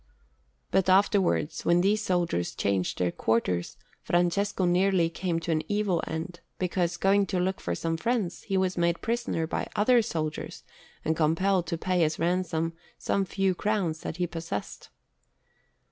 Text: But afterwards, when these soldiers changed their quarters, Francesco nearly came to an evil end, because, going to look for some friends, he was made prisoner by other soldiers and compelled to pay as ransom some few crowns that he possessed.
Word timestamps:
But 0.71 0.89
afterwards, 0.89 1.63
when 1.63 1.81
these 1.81 2.01
soldiers 2.01 2.55
changed 2.55 2.97
their 2.97 3.11
quarters, 3.11 3.77
Francesco 4.01 4.65
nearly 4.65 5.11
came 5.11 5.39
to 5.41 5.51
an 5.51 5.61
evil 5.67 6.01
end, 6.07 6.39
because, 6.57 6.97
going 6.97 7.27
to 7.27 7.39
look 7.39 7.61
for 7.61 7.75
some 7.75 7.97
friends, 7.97 8.41
he 8.41 8.57
was 8.57 8.79
made 8.79 9.01
prisoner 9.03 9.45
by 9.45 9.67
other 9.75 10.01
soldiers 10.01 10.63
and 11.05 11.15
compelled 11.15 11.67
to 11.67 11.77
pay 11.77 12.03
as 12.03 12.17
ransom 12.17 12.73
some 12.97 13.25
few 13.25 13.53
crowns 13.53 13.99
that 14.01 14.17
he 14.17 14.25
possessed. 14.25 14.89